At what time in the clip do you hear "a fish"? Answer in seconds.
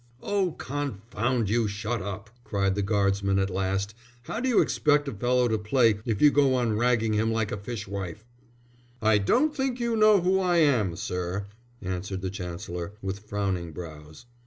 7.51-7.87